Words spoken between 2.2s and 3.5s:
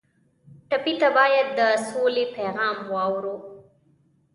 پیغام واورو.